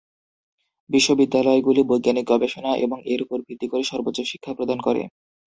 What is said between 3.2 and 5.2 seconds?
উপর ভিত্তি করে সর্বোচ্চ শিক্ষা প্রদান করে।